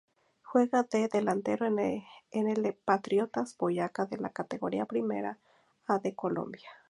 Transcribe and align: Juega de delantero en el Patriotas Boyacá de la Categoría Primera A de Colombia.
Juega 0.41 0.81
de 0.81 1.07
delantero 1.09 1.67
en 1.67 1.77
el 2.31 2.73
Patriotas 2.73 3.55
Boyacá 3.55 4.07
de 4.07 4.17
la 4.17 4.31
Categoría 4.31 4.87
Primera 4.87 5.37
A 5.85 5.99
de 5.99 6.15
Colombia. 6.15 6.71